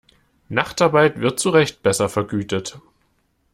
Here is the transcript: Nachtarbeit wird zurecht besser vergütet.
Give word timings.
Nachtarbeit 0.49 1.19
wird 1.19 1.39
zurecht 1.39 1.83
besser 1.83 2.09
vergütet. 2.09 2.79